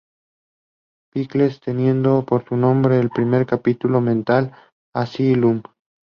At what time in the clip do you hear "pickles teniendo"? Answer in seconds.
1.13-2.25